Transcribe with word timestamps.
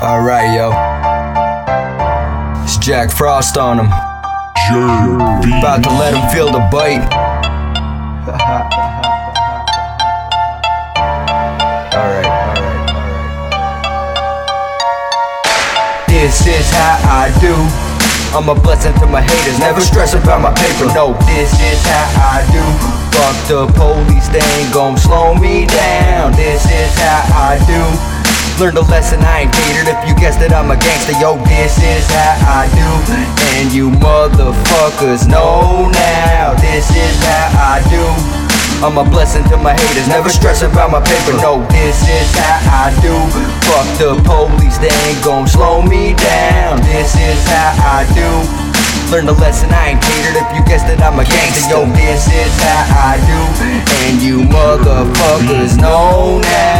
Alright, 0.00 0.54
yo. 0.54 0.70
It's 2.62 2.78
Jack 2.78 3.10
Frost 3.10 3.56
on 3.56 3.80
him. 3.80 3.86
About 3.86 5.82
to 5.82 5.90
let 5.90 6.14
him 6.14 6.28
feel 6.32 6.52
the 6.52 6.60
bite. 6.70 7.02
alright, 8.28 8.74
alright, 11.94 12.26
alright. 12.26 12.88
This 16.08 16.46
is 16.46 16.70
how 16.70 16.98
I 17.10 17.30
do. 17.40 17.93
I'm 18.34 18.48
a 18.48 18.54
blessing 18.54 18.92
to 18.98 19.06
my 19.06 19.22
haters, 19.22 19.60
never 19.60 19.80
stress 19.80 20.12
about 20.12 20.42
my 20.42 20.50
paper. 20.58 20.90
No, 20.90 21.14
this 21.22 21.54
is 21.54 21.78
how 21.86 22.34
I 22.34 22.42
do. 22.50 22.66
Fuck 23.14 23.36
the 23.46 23.62
police, 23.78 24.26
they 24.34 24.42
ain't 24.58 24.74
gon' 24.74 24.98
slow 24.98 25.38
me 25.38 25.70
down. 25.70 26.32
This 26.34 26.66
is 26.66 26.90
how 26.98 27.54
I 27.54 27.62
do. 27.62 27.78
Learned 28.58 28.78
a 28.78 28.82
lesson, 28.90 29.22
I 29.22 29.46
ain't 29.46 29.52
catered 29.52 29.90
If 29.90 29.98
you 30.06 30.14
guessed 30.14 30.38
that 30.38 30.54
I'm 30.54 30.70
a 30.70 30.78
gangster, 30.78 31.18
yo, 31.18 31.42
this 31.42 31.74
is 31.82 32.06
how 32.06 32.62
I 32.62 32.70
do 32.70 32.86
And 33.58 33.74
you 33.74 33.90
motherfuckers 33.98 35.26
know 35.26 35.90
now 35.90 36.54
This 36.62 36.86
is 36.94 37.18
how 37.18 37.74
I 37.74 37.82
do 37.90 37.98
I'm 38.78 38.94
a 38.94 39.02
blessing 39.02 39.42
to 39.50 39.56
my 39.58 39.74
haters, 39.74 40.06
never 40.06 40.30
stress 40.30 40.62
about 40.62 40.94
my 40.94 41.02
paper 41.02 41.34
No, 41.42 41.66
this 41.66 41.98
is 42.06 42.30
how 42.38 42.86
I 42.86 42.94
do 43.02 43.18
Fuck 43.66 43.88
the 43.98 44.14
police, 44.22 44.78
they 44.78 44.94
ain't 45.10 45.18
gon' 45.26 45.50
slow 45.50 45.82
me 45.82 46.14
down 46.14 46.43
This 46.82 47.14
is 47.14 47.40
how 47.46 48.00
I 48.00 48.06
do. 48.14 48.28
Learn 49.12 49.26
the 49.26 49.32
lesson, 49.34 49.70
I 49.70 49.94
ain't 49.94 50.02
catered. 50.02 50.42
If 50.42 50.48
you 50.56 50.62
guessed 50.64 50.86
that 50.88 50.98
I'm 51.02 51.20
a 51.20 51.24
gangster, 51.24 51.70
yo, 51.70 51.86
this 51.92 52.26
is 52.26 52.54
how 52.62 53.12
I 53.12 53.20
do. 53.22 53.40
And 54.08 54.18
you 54.18 54.42
motherfuckers 54.48 55.76
know 55.78 56.40
now 56.40 56.73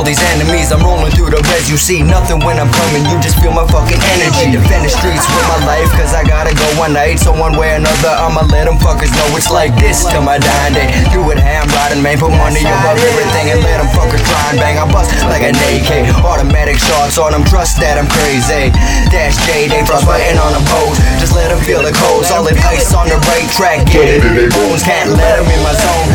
all 0.00 0.06
these 0.06 0.24
enemies, 0.32 0.72
I'm 0.72 0.80
rolling 0.80 1.12
through 1.12 1.28
the 1.28 1.44
res 1.52 1.68
You 1.68 1.76
see 1.76 2.00
nothing 2.00 2.40
when 2.40 2.56
I'm 2.56 2.72
coming, 2.72 3.04
you 3.04 3.20
just 3.20 3.36
feel 3.36 3.52
my 3.52 3.68
fucking 3.68 4.00
energy. 4.16 4.56
Defend 4.56 4.88
the 4.88 4.88
streets 4.88 5.28
with 5.28 5.46
my 5.52 5.60
life, 5.68 5.92
cause 5.92 6.16
I 6.16 6.24
gotta 6.24 6.56
go 6.56 6.64
one 6.80 6.96
night. 6.96 7.20
So 7.20 7.36
one 7.36 7.52
way 7.60 7.76
or 7.76 7.84
another, 7.84 8.08
I'ma 8.08 8.48
let 8.48 8.64
them 8.64 8.80
fuckers 8.80 9.12
know 9.12 9.28
it's 9.36 9.52
like 9.52 9.76
this 9.76 10.08
Till 10.08 10.24
my 10.24 10.40
dying 10.40 10.72
day, 10.72 10.88
do 11.12 11.20
it 11.28 11.36
ham 11.36 11.68
riding, 11.76 12.00
man. 12.00 12.16
Put 12.16 12.32
money 12.32 12.64
above 12.64 12.96
everything 12.96 13.52
and 13.52 13.60
let 13.60 13.76
them 13.76 13.92
fuckers 13.92 14.24
try 14.24 14.40
and 14.48 14.56
bang. 14.56 14.80
I 14.80 14.88
bust 14.88 15.12
like 15.28 15.44
an 15.44 15.52
AK, 15.68 16.08
automatic 16.24 16.80
shots 16.80 17.20
on 17.20 17.36
them, 17.36 17.44
trust 17.44 17.76
that 17.84 18.00
I'm 18.00 18.08
crazy. 18.08 18.72
Dash 19.12 19.36
J, 19.44 19.68
they 19.68 19.84
frostbiting 19.84 20.40
on 20.40 20.56
the 20.56 20.62
pose 20.64 20.96
Just 21.20 21.36
let 21.36 21.52
them 21.52 21.60
feel 21.60 21.84
the 21.84 21.92
cold, 21.92 22.24
solid 22.24 22.56
ice 22.64 22.96
on 22.96 23.04
the 23.12 23.20
right 23.28 23.48
track. 23.52 23.84
Get 23.92 24.08
it, 24.08 24.24
bones 24.48 24.80
can't 24.80 25.12
let 25.12 25.36
them 25.36 25.48
in 25.52 25.60
my 25.60 25.76
zone 25.76 26.09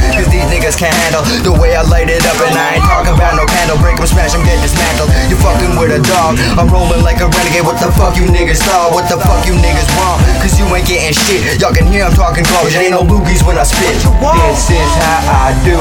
niggas 0.55 0.79
can't 0.79 0.95
handle. 1.03 1.27
The 1.43 1.51
way 1.51 1.75
I 1.75 1.83
light 1.83 2.07
it 2.07 2.23
up 2.23 2.39
And 2.39 2.55
I 2.55 2.79
ain't 2.79 2.87
talking 2.87 3.11
about 3.11 3.35
no 3.35 3.43
candle, 3.43 3.75
break 3.83 3.99
them, 3.99 4.07
smash 4.07 4.31
them, 4.31 4.47
get 4.47 4.55
dismantled. 4.63 5.11
You 5.27 5.35
fucking 5.43 5.75
with 5.75 5.91
a 5.91 5.99
dog, 5.99 6.39
I'm 6.55 6.71
rolling 6.71 7.03
like 7.03 7.19
a 7.19 7.27
renegade. 7.27 7.67
What 7.67 7.75
the 7.83 7.91
fuck 7.91 8.15
you 8.15 8.23
niggas 8.31 8.63
thought, 8.63 8.95
what 8.95 9.11
the 9.11 9.19
fuck 9.19 9.43
you 9.43 9.59
niggas 9.59 9.89
want? 9.99 10.23
Cause 10.39 10.55
you 10.55 10.63
ain't 10.71 10.87
getting 10.87 11.11
shit, 11.11 11.59
y'all 11.59 11.75
can 11.75 11.83
hear 11.91 12.07
I'm 12.07 12.15
talking 12.15 12.47
garbage. 12.47 12.79
Ain't 12.79 12.95
no 12.95 13.03
loogies 13.03 13.43
when 13.43 13.59
I 13.59 13.67
spit. 13.67 13.99
This 13.99 14.63
is 14.71 14.91
how 15.03 15.51
I 15.51 15.51
do. 15.67 15.75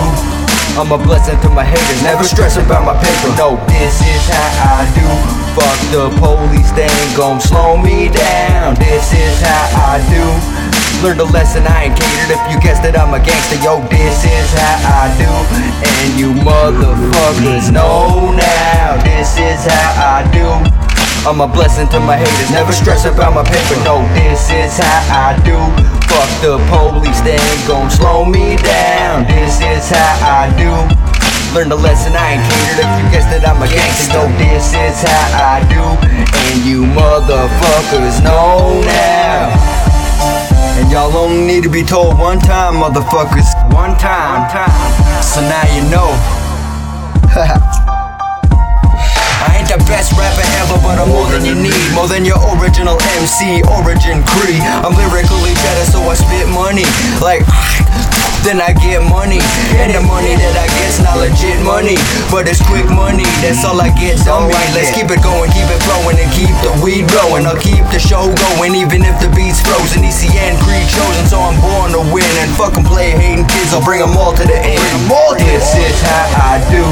I'm 0.74 0.90
a 0.90 0.98
blessing 0.98 1.38
to 1.46 1.48
my 1.54 1.62
haters, 1.62 2.02
never 2.02 2.24
stress 2.24 2.58
about 2.58 2.82
my 2.82 2.98
paper. 2.98 3.30
No, 3.38 3.62
this 3.70 4.02
is 4.02 4.26
how 4.26 4.82
I 4.82 4.90
do. 4.90 5.06
Fuck 5.54 5.78
the 5.94 6.10
police, 6.18 6.72
they 6.74 6.90
ain't 6.90 7.14
gon' 7.14 7.38
slow 7.38 7.78
me 7.78 8.10
down. 8.10 8.74
This 8.74 9.14
is 9.14 9.38
how 9.38 9.94
I 9.94 10.02
do. 10.10 10.63
Learned 11.04 11.20
a 11.20 11.28
lesson, 11.36 11.68
I 11.68 11.92
ain't 11.92 12.00
catered. 12.00 12.32
If 12.32 12.40
you 12.48 12.56
guessed 12.64 12.80
that 12.80 12.96
I'm 12.96 13.12
a 13.12 13.20
gangster, 13.20 13.60
yo, 13.60 13.84
this 13.92 14.24
is 14.24 14.48
how 14.56 15.04
I 15.04 15.12
do. 15.20 15.28
And 15.84 16.16
you 16.16 16.32
motherfuckers 16.40 17.68
know 17.68 18.32
now. 18.32 18.96
This 19.04 19.36
is 19.36 19.68
how 19.68 20.00
I 20.00 20.24
do. 20.32 20.48
I'm 21.28 21.44
a 21.44 21.48
blessing 21.48 21.92
to 21.92 22.00
my 22.00 22.16
haters, 22.16 22.48
never 22.48 22.72
stress 22.72 23.04
about 23.04 23.36
my 23.36 23.44
paper. 23.44 23.76
No, 23.84 24.00
this 24.16 24.48
is 24.48 24.80
how 24.80 25.28
I 25.28 25.36
do. 25.44 25.60
Fuck 26.08 26.32
the 26.40 26.56
police, 26.72 27.20
they 27.20 27.36
ain't 27.36 27.64
gon' 27.68 27.92
slow 27.92 28.24
me 28.24 28.56
down. 28.64 29.28
This 29.28 29.60
is 29.60 29.84
how 29.92 30.24
I 30.24 30.48
do. 30.56 30.72
Learn 31.52 31.68
the 31.68 31.76
lesson, 31.76 32.16
I 32.16 32.40
ain't 32.40 32.44
catered. 32.48 32.80
If 32.80 32.90
you 32.96 33.04
guessed 33.12 33.28
that 33.28 33.44
I'm 33.44 33.60
a 33.60 33.68
gangster, 33.68 34.08
no, 34.16 34.24
this 34.40 34.72
is 34.72 35.04
how 35.04 35.52
I 35.52 35.60
do. 35.68 35.84
And 36.48 36.64
you 36.64 36.88
motherfuckers 36.96 38.24
know 38.24 38.80
now. 38.88 39.93
Y'all 40.94 41.10
only 41.18 41.42
need 41.42 41.66
to 41.66 41.68
be 41.68 41.82
told 41.82 42.14
one 42.22 42.38
time, 42.38 42.78
motherfuckers. 42.78 43.50
One 43.74 43.98
time. 43.98 44.46
time 44.46 44.70
So 45.18 45.42
now 45.42 45.66
you 45.74 45.82
know. 45.90 46.14
I 47.34 47.58
ain't 49.58 49.66
the 49.66 49.82
best 49.90 50.14
rapper 50.14 50.46
ever, 50.62 50.78
but 50.86 51.02
I'm 51.02 51.10
more 51.10 51.26
than 51.34 51.42
you 51.42 51.58
need. 51.58 51.74
More 51.98 52.06
than 52.06 52.22
your 52.22 52.38
original 52.62 52.94
MC, 53.18 53.66
Origin 53.74 54.22
Cree. 54.38 54.62
I'm 54.62 54.94
lyrically 54.94 55.58
better, 55.66 55.82
so 55.90 55.98
I 56.06 56.14
spit 56.14 56.46
money. 56.54 56.86
Like, 57.18 57.42
then 58.46 58.62
I 58.62 58.70
get 58.78 59.02
money. 59.02 59.42
And 59.82 59.98
the 59.98 60.02
money 60.06 60.38
that 60.38 60.54
I 60.54 60.70
get's 60.78 61.02
not 61.02 61.18
legit 61.18 61.58
money, 61.66 61.98
but 62.30 62.46
it's 62.46 62.62
quick 62.70 62.86
money. 62.86 63.26
That's 63.42 63.66
all 63.66 63.82
I 63.82 63.90
get, 63.98 64.22
dummy. 64.22 64.54
Let's 64.70 64.94
keep 64.94 65.10
it 65.10 65.18
going, 65.26 65.50
keep 65.50 65.66
it 65.66 65.82
flowing, 65.90 66.22
and 66.22 66.30
keep 66.38 66.54
the 66.62 66.70
weed 66.80 67.10
blowing. 67.10 67.50
I'll 67.50 67.58
keep 67.58 67.82
the 67.90 67.98
show 67.98 68.30
going, 68.30 68.78
even 68.78 69.02
if 69.02 69.18
the 69.18 69.26
beat's 69.34 69.43
Fucking 72.54 72.84
play 72.84 73.10
hating 73.10 73.46
kids, 73.50 73.74
I'll 73.74 73.84
bring 73.84 74.00
them 74.00 74.16
all 74.16 74.32
to 74.32 74.44
the 74.46 74.56
end. 74.56 74.78
This 75.38 75.74
is 75.74 75.96
how 76.02 76.54
I 76.54 76.62
do. 76.70 76.84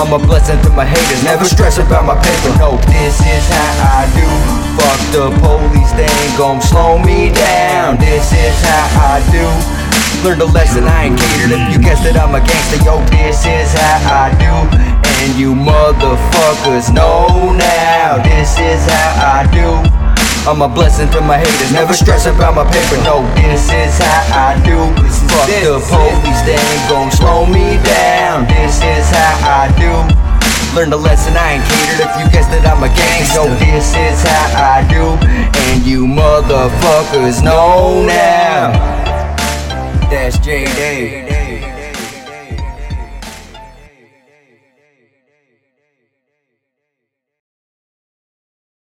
I'm 0.00 0.12
a 0.12 0.18
blessing 0.18 0.60
to 0.62 0.70
my 0.70 0.86
haters, 0.86 1.22
never 1.24 1.44
stress 1.44 1.78
about 1.78 2.06
my 2.06 2.16
paper. 2.16 2.56
No, 2.58 2.78
this 2.88 3.20
is 3.20 3.44
how 3.52 4.00
I 4.00 4.08
do. 4.16 4.28
Fuck 4.80 5.00
the 5.12 5.26
police, 5.42 5.92
they 5.92 6.08
ain't 6.08 6.38
gon' 6.38 6.62
slow 6.62 6.98
me 6.98 7.30
down. 7.34 7.98
This 7.98 8.32
is 8.32 8.56
how 8.64 9.16
I 9.16 9.22
do. 9.30 9.44
Learn 10.24 10.38
the 10.38 10.46
lesson, 10.46 10.84
I 10.84 11.10
ain't 11.10 11.18
catered. 11.18 11.52
If 11.52 11.72
you 11.72 11.78
guessed 11.82 12.04
that 12.04 12.16
I'm 12.16 12.34
a 12.34 12.40
gangster, 12.40 12.80
yo, 12.82 12.98
this 13.10 13.44
is 13.44 13.74
how 13.74 14.26
I 14.26 14.32
do. 14.40 14.54
And 15.20 15.34
you 15.34 15.52
motherfuckers 15.52 16.94
know 16.94 17.52
now. 17.52 18.22
This 18.22 18.56
is 18.58 18.86
how 18.86 19.42
I 19.42 19.50
do. 19.50 19.97
I'm 20.48 20.62
a 20.62 20.68
blessing 20.68 21.10
to 21.10 21.20
my 21.20 21.36
haters, 21.36 21.72
never 21.72 21.92
stress 21.92 22.24
about 22.24 22.54
my 22.54 22.64
paper. 22.64 22.96
No, 23.04 23.20
this 23.36 23.68
is 23.68 23.98
how 24.00 24.48
I 24.48 24.56
do. 24.64 24.80
Fuck 25.28 25.44
the 25.60 25.76
police, 25.76 26.40
they 26.48 26.56
ain't 26.56 26.88
gon' 26.88 27.12
slow 27.12 27.44
me 27.44 27.76
down. 27.84 28.48
This 28.48 28.80
is 28.80 29.04
how 29.12 29.44
I 29.44 29.68
do. 29.76 29.92
Learn 30.74 30.88
the 30.88 30.96
lesson, 30.96 31.36
I 31.36 31.60
ain't 31.60 31.64
catered. 31.68 32.00
If 32.00 32.16
you 32.16 32.32
guessed 32.32 32.48
that 32.48 32.64
I'm 32.64 32.82
a 32.82 32.88
gangster, 32.88 33.44
yo, 33.44 33.52
this 33.60 33.92
is 33.92 34.24
how 34.24 34.72
I 34.72 34.88
do. 34.88 35.20
And 35.68 35.84
you 35.84 36.06
motherfuckers 36.06 37.44
know 37.44 38.06
now. 38.06 38.72
That's 40.08 40.38
JD. 40.38 41.27